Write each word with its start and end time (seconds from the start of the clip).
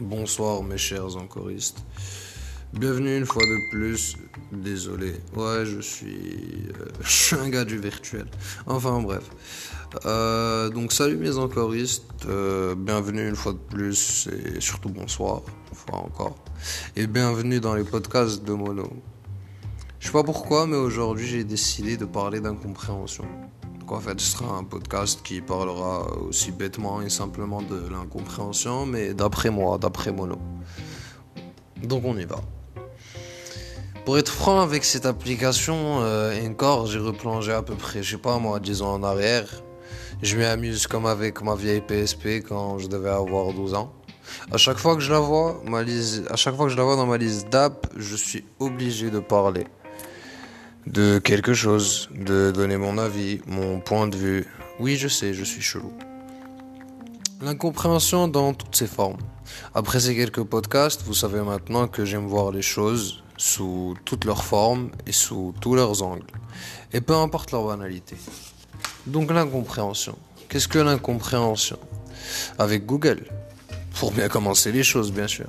Bonsoir 0.00 0.62
mes 0.62 0.78
chers 0.78 1.16
encoristes. 1.16 1.82
Bienvenue 2.72 3.18
une 3.18 3.26
fois 3.26 3.42
de 3.42 3.70
plus. 3.72 4.16
Désolé. 4.52 5.14
Ouais, 5.34 5.66
je 5.66 5.80
suis, 5.80 6.68
euh, 7.34 7.36
un 7.42 7.48
gars 7.48 7.64
du 7.64 7.78
virtuel. 7.78 8.26
Enfin 8.68 9.00
bref. 9.02 9.24
Euh, 10.06 10.68
donc 10.68 10.92
salut 10.92 11.16
mes 11.16 11.36
encoristes. 11.36 12.04
Euh, 12.28 12.76
bienvenue 12.76 13.28
une 13.28 13.34
fois 13.34 13.54
de 13.54 13.58
plus 13.58 14.28
et 14.28 14.60
surtout 14.60 14.88
bonsoir. 14.88 15.42
Fois 15.72 15.98
encore. 15.98 16.36
Et 16.94 17.08
bienvenue 17.08 17.58
dans 17.58 17.74
les 17.74 17.84
podcasts 17.84 18.44
de 18.44 18.52
Mono. 18.52 18.92
Je 19.98 20.06
sais 20.06 20.12
pas 20.12 20.22
pourquoi, 20.22 20.68
mais 20.68 20.76
aujourd'hui 20.76 21.26
j'ai 21.26 21.42
décidé 21.42 21.96
de 21.96 22.04
parler 22.04 22.38
d'incompréhension. 22.38 23.24
En 23.90 24.00
fait, 24.00 24.20
ce 24.20 24.32
sera 24.32 24.54
un 24.54 24.64
podcast 24.64 25.20
qui 25.24 25.40
parlera 25.40 26.12
aussi 26.18 26.52
bêtement 26.52 27.00
et 27.00 27.08
simplement 27.08 27.62
de 27.62 27.88
l'incompréhension, 27.90 28.84
mais 28.84 29.14
d'après 29.14 29.48
moi, 29.48 29.78
d'après 29.78 30.12
Mono. 30.12 30.36
Donc 31.82 32.04
on 32.04 32.16
y 32.18 32.26
va. 32.26 32.40
Pour 34.04 34.18
être 34.18 34.30
franc 34.30 34.60
avec 34.60 34.84
cette 34.84 35.06
application, 35.06 36.02
euh, 36.02 36.46
encore, 36.46 36.86
j'ai 36.86 36.98
replongé 36.98 37.52
à 37.52 37.62
peu 37.62 37.74
près, 37.76 38.02
je 38.02 38.12
sais 38.12 38.22
pas 38.22 38.38
moi, 38.38 38.60
disons 38.60 38.88
en 38.88 39.02
arrière. 39.02 39.48
Je 40.22 40.36
m'amuse 40.36 40.86
comme 40.86 41.06
avec 41.06 41.40
ma 41.42 41.54
vieille 41.54 41.80
PSP 41.80 42.42
quand 42.46 42.78
je 42.78 42.88
devais 42.88 43.10
avoir 43.10 43.54
12 43.54 43.72
ans. 43.72 43.94
À 44.52 44.58
chaque 44.58 44.78
fois 44.78 44.96
que 44.96 45.00
je 45.00 45.12
la 45.12 45.20
vois, 45.20 45.62
ma 45.64 45.82
liste, 45.82 46.30
à 46.30 46.36
chaque 46.36 46.56
fois 46.56 46.66
que 46.66 46.72
je 46.72 46.76
la 46.76 46.84
vois 46.84 46.96
dans 46.96 47.06
ma 47.06 47.16
liste 47.16 47.48
d'app, 47.48 47.86
je 47.96 48.16
suis 48.16 48.44
obligé 48.58 49.10
de 49.10 49.18
parler 49.18 49.66
de 50.86 51.18
quelque 51.18 51.54
chose, 51.54 52.08
de 52.14 52.50
donner 52.50 52.76
mon 52.76 52.98
avis, 52.98 53.40
mon 53.46 53.80
point 53.80 54.06
de 54.06 54.16
vue. 54.16 54.46
Oui, 54.80 54.96
je 54.96 55.08
sais, 55.08 55.34
je 55.34 55.44
suis 55.44 55.62
chelou. 55.62 55.92
L'incompréhension 57.40 58.28
dans 58.28 58.54
toutes 58.54 58.74
ses 58.74 58.86
formes. 58.86 59.18
Après 59.74 60.00
ces 60.00 60.14
quelques 60.14 60.42
podcasts, 60.42 61.02
vous 61.02 61.14
savez 61.14 61.40
maintenant 61.42 61.88
que 61.88 62.04
j'aime 62.04 62.26
voir 62.26 62.50
les 62.50 62.62
choses 62.62 63.22
sous 63.36 63.94
toutes 64.04 64.24
leurs 64.24 64.44
formes 64.44 64.90
et 65.06 65.12
sous 65.12 65.54
tous 65.60 65.74
leurs 65.74 66.02
angles. 66.02 66.26
Et 66.92 67.00
peu 67.00 67.14
importe 67.14 67.52
leur 67.52 67.66
banalité. 67.66 68.16
Donc 69.06 69.30
l'incompréhension. 69.30 70.18
Qu'est-ce 70.48 70.68
que 70.68 70.78
l'incompréhension? 70.78 71.78
Avec 72.58 72.86
Google. 72.86 73.24
Pour 73.98 74.12
bien 74.12 74.28
commencer 74.28 74.72
les 74.72 74.82
choses, 74.82 75.12
bien 75.12 75.28
sûr. 75.28 75.48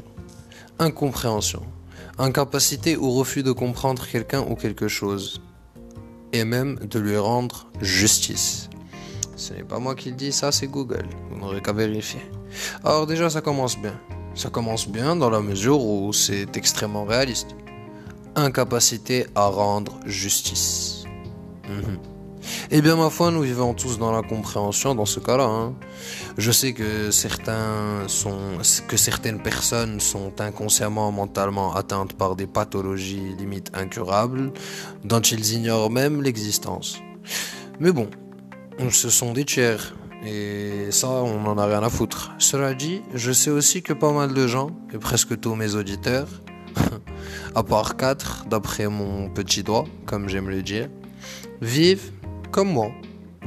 Incompréhension 0.78 1.64
incapacité 2.20 2.98
ou 2.98 3.12
refus 3.12 3.44
de 3.44 3.54
comprendre 3.54 4.06
quelqu'un 4.06 4.42
ou 4.42 4.56
quelque 4.56 4.88
chose, 4.88 5.42
et 6.34 6.44
même 6.44 6.76
de 6.76 7.00
lui 7.00 7.18
rendre 7.18 7.68
justice. 7.82 8.70
Ce 9.36 9.54
n'est 9.54 9.64
pas 9.64 9.80
moi 9.80 9.96
qui 9.96 10.10
le 10.10 10.16
dis, 10.16 10.34
ça 10.34 10.52
c'est 10.52 10.68
Google, 10.68 11.08
vous 11.32 11.40
n'aurez 11.40 11.62
qu'à 11.62 11.72
vérifier. 11.72 12.22
Alors 12.84 13.08
déjà 13.08 13.30
ça 13.30 13.42
commence 13.42 13.78
bien. 13.78 13.98
Ça 14.36 14.50
commence 14.50 14.88
bien 14.88 15.16
dans 15.16 15.30
la 15.30 15.40
mesure 15.40 15.82
où 15.84 16.14
c'est 16.14 16.56
extrêmement 16.56 17.06
réaliste. 17.06 17.56
Incapacité 18.36 19.26
à 19.34 19.48
rendre 19.48 20.00
justice. 20.06 21.06
Mhm. 21.68 22.19
Eh 22.72 22.82
bien, 22.82 22.96
ma 22.96 23.10
foi, 23.10 23.32
nous 23.32 23.42
vivons 23.42 23.74
tous 23.74 23.98
dans 23.98 24.12
la 24.12 24.22
compréhension 24.22 24.96
dans 24.96 25.06
ce 25.06 25.20
cas-là. 25.20 25.46
Hein. 25.46 25.76
Je 26.38 26.52
sais 26.52 26.74
que 26.74 27.10
que 27.10 28.98
certaines 28.98 29.42
personnes 29.42 30.00
sont 30.00 30.34
inconsciemment, 30.40 31.12
mentalement 31.12 31.76
atteintes 31.76 32.14
par 32.14 32.36
des 32.36 32.48
pathologies 32.48 33.36
limites 33.38 33.72
incurables, 33.74 34.52
dont 35.04 35.22
ils 35.22 35.54
ignorent 35.54 35.90
même 35.92 36.22
l'existence. 36.22 37.00
Mais 37.80 37.92
bon, 37.92 38.10
ce 38.90 39.10
sont 39.10 39.34
des 39.34 39.46
tiers. 39.46 39.96
Et 40.26 40.92
ça, 40.92 41.08
on 41.10 41.42
n'en 41.42 41.58
a 41.58 41.66
rien 41.66 41.82
à 41.82 41.90
foutre. 41.90 42.32
Cela 42.40 42.74
dit, 42.74 43.02
je 43.14 43.32
sais 43.32 43.52
aussi 43.52 43.82
que 43.82 43.94
pas 43.94 44.12
mal 44.12 44.34
de 44.34 44.48
gens, 44.48 44.72
et 44.94 44.98
presque 44.98 45.40
tous 45.40 45.56
mes 45.56 45.76
auditeurs, 45.76 46.28
à 47.56 47.64
part 47.64 47.96
quatre 47.96 48.46
d'après 48.50 48.88
mon 48.88 49.30
petit 49.30 49.64
doigt, 49.64 49.86
comme 50.06 50.28
j'aime 50.28 50.50
le 50.50 50.62
dire, 50.62 50.90
vivent 51.62 52.12
comme 52.52 52.72
moi, 52.72 52.92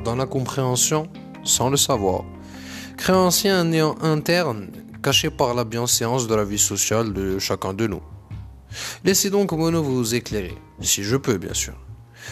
dans 0.05 0.17
la 0.17 0.27
compréhension 0.27 1.09
sans 1.45 1.71
le 1.71 1.77
savoir, 1.77 2.25
créant 2.97 3.27
ainsi 3.27 3.49
un 3.49 3.65
néant 3.65 3.97
interne 4.03 4.71
caché 5.03 5.31
par 5.31 5.55
la 5.55 5.65
bienséance 5.65 6.29
de 6.29 6.35
la 6.35 6.45
vie 6.45 6.59
sociale 6.59 7.13
de 7.13 7.39
chacun 7.39 7.75
de 7.75 7.87
nous. 7.87 8.03
Laissez 9.05 9.31
donc 9.31 9.53
Mono 9.53 9.83
vous 9.83 10.15
éclairer, 10.15 10.57
si 10.81 11.03
je 11.03 11.17
peux 11.17 11.37
bien 11.37 11.55
sûr. 11.55 11.75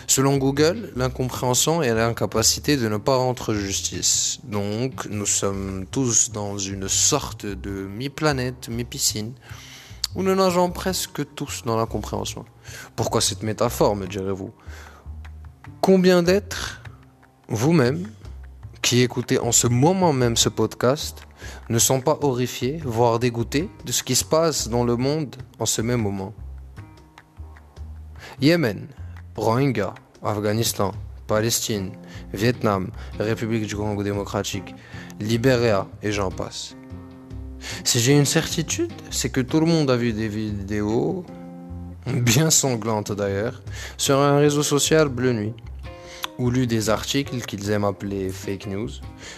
Selon 0.07 0.37
Google, 0.39 0.93
l'incompréhension 0.95 1.83
est 1.83 1.93
l'incapacité 1.93 2.77
de 2.77 2.89
ne 2.89 2.97
pas 2.97 3.17
rendre 3.17 3.55
justice. 3.55 4.39
Donc, 4.45 5.07
nous 5.11 5.27
sommes 5.27 5.85
tous 5.91 6.31
dans 6.31 6.57
une 6.59 6.89
sorte 6.89 7.45
de 7.45 7.71
mi-planète, 7.71 8.69
mi-piscine, 8.69 9.33
où 10.15 10.23
nous 10.23 10.35
nageons 10.37 10.71
presque 10.71 11.23
tous 11.35 11.63
dans 11.65 11.77
l'incompréhension. 11.77 12.45
Pourquoi 12.95 13.21
cette 13.21 13.43
métaphore, 13.43 13.97
me 13.97 14.07
direz-vous? 14.07 14.53
Combien 15.83 16.23
d'êtres, 16.23 16.83
vous-même, 17.49 18.07
qui 18.83 19.01
écoutez 19.01 19.39
en 19.39 19.51
ce 19.51 19.67
moment 19.67 20.13
même 20.13 20.37
ce 20.37 20.51
podcast, 20.51 21.23
ne 21.71 21.79
sont 21.79 22.03
pas 22.03 22.19
horrifiés, 22.21 22.83
voire 22.85 23.19
dégoûtés 23.19 23.71
de 23.87 23.91
ce 23.91 24.03
qui 24.03 24.15
se 24.15 24.25
passe 24.27 24.69
dans 24.69 24.85
le 24.85 24.97
monde 24.97 25.37
en 25.59 25.65
ce 25.65 25.81
même 25.81 26.03
moment? 26.03 26.35
Yémen, 28.43 28.89
Rohingya, 29.37 29.95
Afghanistan, 30.23 30.93
Palestine, 31.27 31.93
Vietnam, 32.35 32.91
République 33.19 33.67
du 33.67 33.75
Congo 33.75 34.03
démocratique, 34.03 34.75
Libéria 35.19 35.87
et 36.03 36.13
j'en 36.13 36.31
passe. 36.31 36.77
Si 37.85 38.01
j'ai 38.01 38.19
une 38.19 38.27
certitude, 38.27 38.93
c'est 39.11 39.31
que 39.31 39.41
tout 39.41 39.61
le 39.61 39.67
monde 39.67 39.91
a 39.91 39.97
vu 39.97 40.13
des 40.13 40.29
vidéos, 40.29 41.25
bien 42.07 42.51
sanglantes 42.51 43.13
d'ailleurs, 43.13 43.63
sur 43.97 44.19
un 44.19 44.37
réseau 44.37 44.63
social 44.63 45.09
bleu 45.09 45.33
nuit 45.33 45.55
ou 46.41 46.51
lu 46.51 46.67
des 46.67 46.89
articles 46.89 47.43
qu'ils 47.43 47.71
aiment 47.71 47.85
appeler 47.85 48.31
fake 48.31 48.67
news 48.67 48.89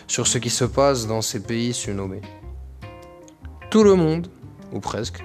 sur 0.07 0.29
ce 0.29 0.39
qui 0.39 0.51
se 0.51 0.65
passe 0.65 1.09
dans 1.09 1.21
ces 1.21 1.41
pays 1.41 1.75
surnommés. 1.75 2.23
Tout 3.71 3.83
le 3.83 3.97
monde, 3.97 4.29
ou 4.73 4.79
presque, 4.79 5.25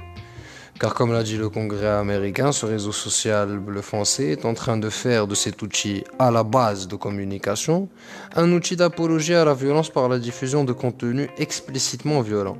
car 0.80 0.96
comme 0.96 1.14
l'a 1.14 1.22
dit 1.22 1.38
le 1.38 1.50
Congrès 1.50 1.88
américain, 1.88 2.52
ce 2.52 2.66
réseau 2.66 2.92
social 2.92 3.60
bleu 3.60 3.82
foncé 3.82 4.30
est 4.32 4.46
en 4.46 4.56
train 4.56 4.78
de 4.78 4.90
faire 4.90 5.28
de 5.28 5.36
cet 5.36 5.62
outil 5.62 6.04
à 6.18 6.32
la 6.32 6.44
base 6.44 6.88
de 6.88 6.96
communication 6.96 7.90
un 8.36 8.52
outil 8.54 8.76
d'apologie 8.76 9.36
à 9.36 9.46
la 9.46 9.54
violence 9.54 9.92
par 9.92 10.10
la 10.10 10.18
diffusion 10.18 10.64
de 10.64 10.74
contenus 10.74 11.30
explicitement 11.38 12.22
violents. 12.22 12.58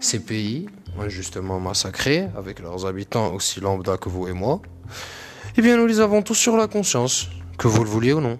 Ces 0.00 0.20
pays, 0.20 0.66
injustement 0.98 1.60
massacrés, 1.60 2.28
avec 2.34 2.60
leurs 2.60 2.86
habitants 2.86 3.34
aussi 3.34 3.60
lambda 3.60 3.98
que 3.98 4.08
vous 4.08 4.26
et 4.26 4.32
moi, 4.32 4.62
eh 5.58 5.62
bien 5.62 5.76
nous 5.76 5.86
les 5.86 6.00
avons 6.00 6.22
tous 6.22 6.34
sur 6.34 6.56
la 6.56 6.66
conscience, 6.66 7.28
que 7.58 7.68
vous 7.68 7.84
le 7.84 7.90
vouliez 7.90 8.12
ou 8.12 8.20
non. 8.20 8.38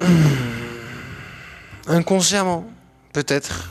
Inconsciemment, 1.88 2.66
peut-être, 3.12 3.70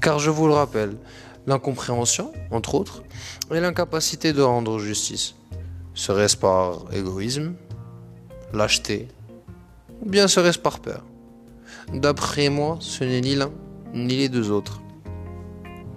car 0.00 0.18
je 0.18 0.30
vous 0.30 0.46
le 0.46 0.54
rappelle, 0.54 0.96
l'incompréhension, 1.46 2.32
entre 2.50 2.74
autres, 2.74 3.02
et 3.52 3.60
l'incapacité 3.60 4.32
de 4.32 4.42
rendre 4.42 4.78
justice. 4.78 5.34
Serait-ce 5.94 6.36
par 6.36 6.84
égoïsme, 6.92 7.54
lâcheté, 8.52 9.08
ou 10.02 10.08
bien 10.08 10.26
serait-ce 10.26 10.58
par 10.58 10.80
peur? 10.80 11.04
D'après 11.92 12.48
moi, 12.48 12.78
ce 12.80 13.04
n'est 13.04 13.20
ni 13.20 13.34
l'un 13.36 13.50
ni 13.92 14.16
les 14.16 14.28
deux 14.28 14.50
autres. 14.50 14.80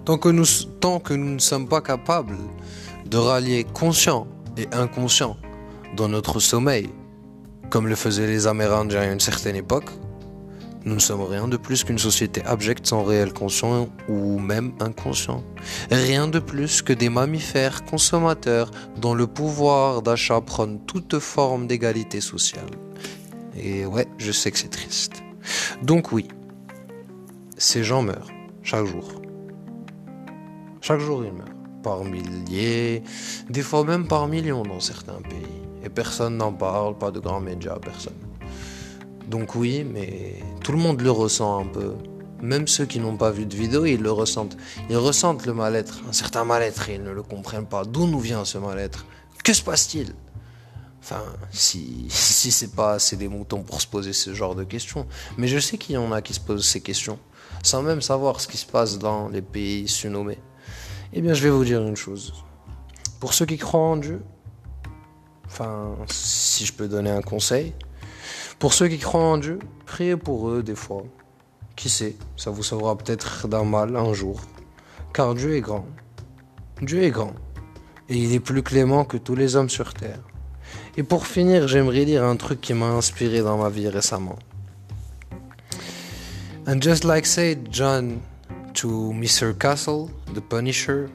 Tant 0.04 0.18
que, 0.18 0.28
nous, 0.28 0.46
tant 0.80 1.00
que 1.00 1.14
nous 1.14 1.34
ne 1.34 1.38
sommes 1.38 1.68
pas 1.68 1.80
capables 1.80 2.38
de 3.06 3.16
rallier 3.16 3.64
conscient 3.64 4.26
et 4.56 4.68
inconscient 4.72 5.36
dans 5.96 6.08
notre 6.08 6.40
sommeil 6.40 6.88
comme 7.70 7.88
le 7.88 7.94
faisaient 7.94 8.26
les 8.26 8.46
Amérindiens 8.46 9.00
à 9.00 9.12
une 9.12 9.20
certaine 9.20 9.56
époque, 9.56 9.90
nous 10.84 10.94
ne 10.94 11.00
sommes 11.00 11.22
rien 11.22 11.48
de 11.48 11.56
plus 11.56 11.84
qu'une 11.84 11.98
société 11.98 12.42
abjecte 12.44 12.86
sans 12.86 13.02
réel 13.02 13.32
conscient 13.32 13.88
ou 14.08 14.38
même 14.38 14.72
inconscient. 14.80 15.44
Rien 15.90 16.28
de 16.28 16.38
plus 16.38 16.82
que 16.82 16.92
des 16.92 17.08
mammifères 17.08 17.84
consommateurs 17.84 18.70
dont 18.96 19.12
le 19.12 19.26
pouvoir 19.26 20.02
d'achat 20.02 20.40
prône 20.40 20.80
toute 20.86 21.18
forme 21.18 21.66
d'égalité 21.66 22.20
sociale. 22.20 22.70
Et 23.56 23.84
ouais, 23.84 24.06
je 24.18 24.32
sais 24.32 24.50
que 24.50 24.58
c'est 24.58 24.70
triste. 24.70 25.22
Donc 25.82 26.12
oui, 26.12 26.28
ces 27.56 27.84
gens 27.84 28.02
meurent 28.02 28.30
chaque 28.62 28.86
jour. 28.86 29.20
Chaque 30.80 31.00
jour 31.00 31.24
ils 31.24 31.32
meurent. 31.32 31.46
Par 31.82 32.02
milliers, 32.04 33.02
des 33.50 33.62
fois 33.62 33.84
même 33.84 34.08
par 34.08 34.26
millions 34.26 34.62
dans 34.62 34.80
certains 34.80 35.20
pays. 35.22 35.67
Et 35.82 35.88
personne 35.88 36.36
n'en 36.36 36.52
parle, 36.52 36.96
pas 36.98 37.10
de 37.10 37.20
grands 37.20 37.40
médias, 37.40 37.78
personne. 37.78 38.16
Donc 39.28 39.54
oui, 39.54 39.84
mais 39.84 40.42
tout 40.64 40.72
le 40.72 40.78
monde 40.78 41.00
le 41.00 41.10
ressent 41.10 41.60
un 41.60 41.66
peu. 41.66 41.94
Même 42.40 42.66
ceux 42.68 42.86
qui 42.86 43.00
n'ont 43.00 43.16
pas 43.16 43.30
vu 43.30 43.46
de 43.46 43.54
vidéo, 43.54 43.84
ils 43.84 44.00
le 44.00 44.12
ressentent. 44.12 44.56
Ils 44.88 44.96
ressentent 44.96 45.44
le 45.44 45.52
mal-être, 45.52 46.00
un 46.08 46.12
certain 46.12 46.44
mal-être, 46.44 46.88
et 46.88 46.94
ils 46.94 47.02
ne 47.02 47.10
le 47.10 47.22
comprennent 47.22 47.66
pas. 47.66 47.84
D'où 47.84 48.06
nous 48.06 48.20
vient 48.20 48.44
ce 48.44 48.58
mal-être? 48.58 49.06
Que 49.44 49.52
se 49.52 49.62
passe-t-il? 49.62 50.14
Enfin, 51.00 51.22
si, 51.50 52.06
si 52.10 52.50
c'est 52.50 52.74
pas 52.74 52.92
assez 52.92 53.16
des 53.16 53.28
moutons 53.28 53.62
pour 53.62 53.80
se 53.80 53.86
poser 53.86 54.12
ce 54.12 54.34
genre 54.34 54.54
de 54.54 54.64
questions. 54.64 55.06
Mais 55.36 55.48
je 55.48 55.58
sais 55.58 55.78
qu'il 55.78 55.94
y 55.94 55.98
en 55.98 56.12
a 56.12 56.22
qui 56.22 56.34
se 56.34 56.40
posent 56.40 56.66
ces 56.66 56.80
questions, 56.80 57.18
sans 57.62 57.82
même 57.82 58.00
savoir 58.00 58.40
ce 58.40 58.48
qui 58.48 58.56
se 58.56 58.66
passe 58.66 58.98
dans 58.98 59.28
les 59.28 59.42
pays 59.42 59.88
surnommés. 59.88 60.38
Eh 61.12 61.20
bien, 61.20 61.34
je 61.34 61.42
vais 61.42 61.50
vous 61.50 61.64
dire 61.64 61.82
une 61.82 61.96
chose. 61.96 62.32
Pour 63.20 63.34
ceux 63.34 63.46
qui 63.46 63.58
croient 63.58 63.80
en 63.80 63.96
Dieu, 63.96 64.22
enfin, 65.48 65.96
si 66.08 66.64
je 66.66 66.72
peux 66.72 66.88
donner 66.88 67.10
un 67.10 67.22
conseil, 67.22 67.74
pour 68.58 68.74
ceux 68.74 68.88
qui 68.88 68.98
croient 68.98 69.24
en 69.24 69.38
Dieu, 69.38 69.58
priez 69.86 70.16
pour 70.16 70.50
eux 70.50 70.62
des 70.62 70.74
fois. 70.74 71.04
Qui 71.76 71.88
sait, 71.88 72.16
ça 72.36 72.50
vous 72.50 72.62
sauvera 72.62 72.96
peut-être 72.98 73.46
d'un 73.46 73.64
mal 73.64 73.96
un 73.96 74.12
jour. 74.12 74.40
Car 75.14 75.34
Dieu 75.34 75.56
est 75.56 75.60
grand. 75.60 75.86
Dieu 76.82 77.02
est 77.02 77.10
grand. 77.10 77.34
Et 78.08 78.16
il 78.16 78.34
est 78.34 78.40
plus 78.40 78.62
clément 78.62 79.04
que 79.04 79.16
tous 79.16 79.34
les 79.34 79.54
hommes 79.54 79.68
sur 79.68 79.94
terre. 79.94 80.20
Et 80.96 81.04
pour 81.04 81.26
finir, 81.26 81.68
j'aimerais 81.68 82.04
lire 82.04 82.24
un 82.24 82.36
truc 82.36 82.60
qui 82.60 82.74
m'a 82.74 82.86
inspiré 82.86 83.42
dans 83.42 83.58
ma 83.58 83.68
vie 83.68 83.88
récemment. 83.88 84.38
And 86.66 86.82
just 86.82 87.04
like 87.04 87.24
said 87.24 87.68
John 87.70 88.20
to 88.74 89.12
Mr. 89.12 89.56
Castle, 89.56 90.10
the 90.34 90.40
Punisher, 90.40 91.08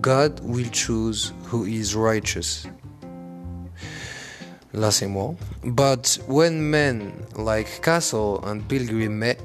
God 0.00 0.40
will 0.44 0.70
choose 0.70 1.32
who 1.50 1.64
is 1.64 1.96
righteous. 1.96 2.66
Moi. 4.76 5.34
But 5.64 6.18
when 6.26 6.70
men 6.70 7.26
like 7.34 7.82
Castle 7.82 8.44
and 8.44 8.68
Pilgrim 8.68 9.18
met, 9.18 9.40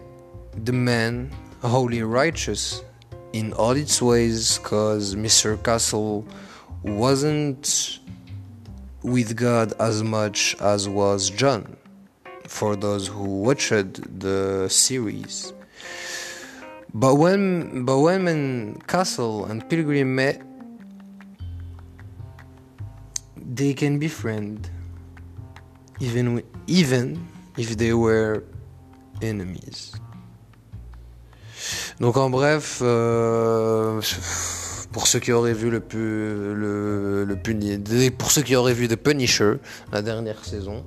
the 0.66 0.74
man 0.74 1.32
wholly 1.62 2.04
righteous 2.04 2.84
in 3.32 3.54
all 3.54 3.72
its 3.72 4.02
ways, 4.02 4.60
cause 4.60 5.16
Mr. 5.16 5.62
Castle 5.64 6.28
wasn't 6.84 8.00
with 9.04 9.36
God 9.38 9.74
as 9.80 10.04
much 10.04 10.56
as 10.60 10.90
was 10.90 11.30
John. 11.30 11.78
For 12.48 12.76
those 12.76 13.08
who 13.08 13.24
watched 13.24 14.20
the 14.20 14.68
series. 14.68 15.54
But 16.94 17.16
when 17.16 17.86
but 17.86 18.00
when 18.00 18.26
men, 18.26 18.82
Castle 18.88 19.46
and 19.46 19.64
Pilgrim 19.70 20.14
met, 20.14 20.42
they 23.38 23.74
can 23.74 23.98
be 23.98 24.10
friends, 24.10 24.70
even 26.02 26.42
even 26.68 27.18
if 27.58 27.78
they 27.78 27.94
were 27.94 28.44
enemies. 29.22 29.94
Donc 32.00 32.18
en 32.18 32.30
bref, 32.30 32.80
euh, 32.82 34.02
pour 34.92 35.08
ceux 35.08 35.20
qui 35.20 35.32
auraient 35.32 35.54
vu 35.54 35.70
le, 35.70 35.82
le 37.24 38.10
pour 38.10 38.32
ceux 38.32 38.42
qui 38.42 38.56
auraient 38.56 38.74
vu 38.74 38.88
The 38.88 38.96
Punisher 38.96 39.54
la 39.92 40.02
dernière 40.02 40.44
saison, 40.44 40.84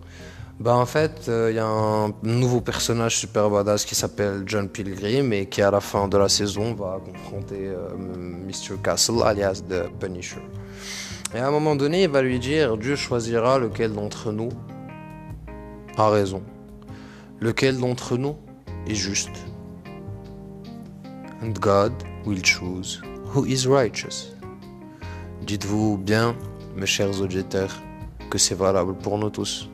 bah 0.59 0.75
en 0.75 0.87
fait, 0.87 1.29
euh, 1.29 1.51
il 1.51 1.57
y 1.57 1.59
a 1.59 1.67
un 1.67 2.13
nouveau 2.23 2.61
personnage 2.61 3.17
super 3.17 3.51
badass 3.51 3.85
qui 3.85 3.95
s'appelle 3.95 4.43
John 4.47 4.69
Pilgrim 4.69 5.33
et 5.33 5.47
qui 5.47 5.63
à 5.63 5.71
la 5.71 5.81
fin 5.81 6.07
de 6.09 6.17
la 6.17 6.29
saison 6.29 6.75
va 6.75 7.01
confronter 7.05 7.67
euh, 7.69 7.89
Mr. 7.97 8.81
Castle 8.83 9.23
alias 9.25 9.63
The 9.69 9.89
Punisher. 9.99 10.43
Et 11.35 11.39
à 11.39 11.49
un 11.49 11.51
moment 11.51 11.75
donné, 11.75 12.05
il 12.05 12.09
va 12.09 12.23
lui 12.23 12.39
dire 12.39 12.77
Dieu 12.77 12.95
choisira 12.95 13.59
lequel 13.59 13.93
d'entre 13.93 14.31
nous 14.31 14.51
a 15.97 16.09
raison, 16.11 16.43
lequel 17.41 17.79
d'entre 17.79 18.17
nous 18.17 18.37
est 18.87 18.95
juste? 18.95 19.31
And 21.43 21.53
God 21.61 21.93
will 22.25 22.43
choose 22.43 23.03
who 23.35 23.45
is 23.47 23.67
righteous. 23.67 24.33
Dites-vous 25.43 25.99
bien, 25.99 26.35
mes 26.77 26.87
chers 26.87 27.21
auditeurs, 27.21 27.75
que 28.31 28.39
c'est 28.39 28.55
valable 28.55 28.95
pour 28.95 29.19
nous 29.19 29.31
tous. 29.31 29.69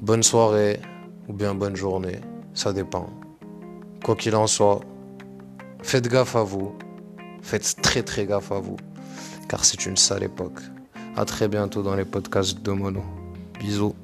Bonne 0.00 0.22
soirée 0.22 0.80
ou 1.28 1.32
bien 1.32 1.54
bonne 1.54 1.76
journée, 1.76 2.20
ça 2.54 2.72
dépend. 2.72 3.10
Quoi 4.04 4.14
qu'il 4.16 4.34
en 4.36 4.46
soit, 4.46 4.80
faites 5.82 6.08
gaffe 6.08 6.36
à 6.36 6.42
vous. 6.42 6.72
Faites 7.42 7.76
très 7.82 8.02
très 8.02 8.26
gaffe 8.26 8.52
à 8.52 8.60
vous, 8.60 8.76
car 9.48 9.64
c'est 9.64 9.86
une 9.86 9.96
sale 9.96 10.22
époque. 10.22 10.60
A 11.16 11.24
très 11.24 11.48
bientôt 11.48 11.82
dans 11.82 11.94
les 11.94 12.04
podcasts 12.04 12.62
de 12.62 12.70
Mono. 12.70 13.02
Bisous. 13.58 13.94